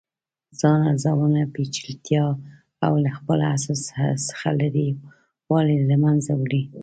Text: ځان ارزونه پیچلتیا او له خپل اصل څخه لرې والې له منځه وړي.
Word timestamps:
ځان 0.59 0.79
ارزونه 0.91 1.41
پیچلتیا 1.53 2.25
او 2.85 2.93
له 3.03 3.09
خپل 3.17 3.39
اصل 3.55 3.75
څخه 4.29 4.47
لرې 4.61 4.89
والې 5.49 5.77
له 5.89 5.95
منځه 6.03 6.31
وړي. 6.41 6.63